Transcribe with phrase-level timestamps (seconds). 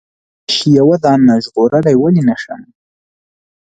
[0.47, 2.61] تش یوه دانه ژغورلای ولې نه شم؟